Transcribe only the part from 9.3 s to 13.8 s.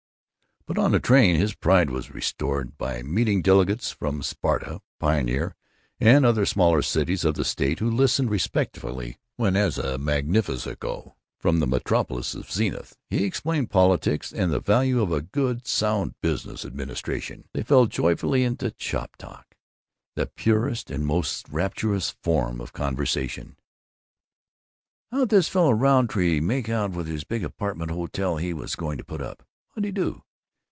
when, as a magnifico from the metropolis of Zenith, he explained